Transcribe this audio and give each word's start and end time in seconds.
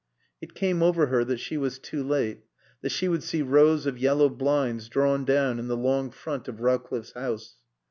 It 0.41 0.55
came 0.55 0.81
over 0.81 1.05
her 1.05 1.23
that 1.25 1.37
she 1.39 1.57
was 1.57 1.77
too 1.77 2.01
late, 2.01 2.39
that 2.81 2.89
she 2.89 3.07
would 3.07 3.21
see 3.21 3.43
rows 3.43 3.85
of 3.85 3.99
yellow 3.99 4.29
blinds 4.29 4.89
drawn 4.89 5.25
down 5.25 5.59
in 5.59 5.67
the 5.67 5.77
long 5.77 6.09
front 6.09 6.47
of 6.47 6.59
Rowcliffe's 6.59 7.11
house. 7.13 7.57